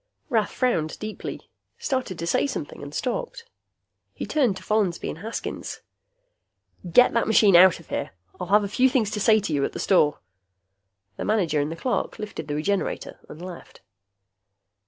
Rath 0.29 0.51
frowned 0.51 0.97
deeply, 0.97 1.51
started 1.77 2.17
to 2.17 2.25
say 2.25 2.47
something, 2.47 2.81
and 2.81 2.91
stopped. 2.91 3.45
He 4.15 4.25
turned 4.25 4.57
to 4.57 4.63
Follansby 4.63 5.07
and 5.09 5.19
Haskins. 5.19 5.81
"Get 6.91 7.13
that 7.13 7.27
machine 7.27 7.55
out 7.55 7.79
of 7.79 7.89
here. 7.89 8.09
I'll 8.39 8.47
have 8.47 8.63
a 8.63 8.67
few 8.67 8.89
things 8.89 9.11
to 9.11 9.19
say 9.19 9.39
to 9.39 9.53
you 9.53 9.63
at 9.63 9.73
the 9.73 9.79
store." 9.79 10.17
The 11.17 11.23
manager 11.25 11.59
and 11.61 11.71
the 11.71 11.75
clerk 11.75 12.17
lifted 12.17 12.47
the 12.47 12.55
Regenerator 12.55 13.19
and 13.29 13.43
left. 13.45 13.81